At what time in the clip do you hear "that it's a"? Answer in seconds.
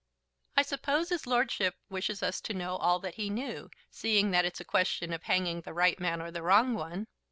4.31-4.65